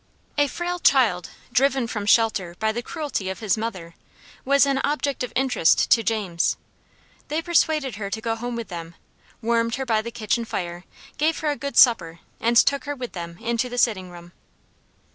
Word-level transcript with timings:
A 0.35 0.47
frail 0.47 0.79
child, 0.79 1.29
driven 1.51 1.85
from 1.85 2.07
shelter 2.07 2.55
by 2.57 2.71
the 2.71 2.81
cruelty 2.81 3.29
of 3.29 3.37
his 3.39 3.55
mother, 3.55 3.93
was 4.43 4.65
an 4.65 4.79
object 4.79 5.23
of 5.23 5.31
interest 5.35 5.91
to 5.91 6.01
James. 6.01 6.57
They 7.27 7.39
persuaded 7.39 7.97
her 7.97 8.09
to 8.09 8.19
go 8.19 8.35
home 8.35 8.55
with 8.55 8.69
them, 8.69 8.95
warmed 9.43 9.75
her 9.75 9.85
by 9.85 10.01
the 10.01 10.09
kitchen 10.09 10.43
fire, 10.43 10.85
gave 11.19 11.37
her 11.41 11.51
a 11.51 11.55
good 11.55 11.77
supper, 11.77 12.17
and 12.39 12.57
took 12.57 12.85
her 12.85 12.95
with 12.95 13.11
them 13.11 13.37
into 13.37 13.69
the 13.69 13.77
sitting 13.77 14.09
room. 14.09 14.31